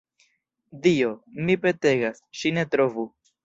[0.85, 1.11] Dio,
[1.49, 3.11] mi petegas, ŝi ne trovu!